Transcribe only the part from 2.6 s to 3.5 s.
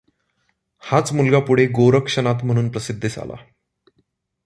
प्रसिद्धीस आला.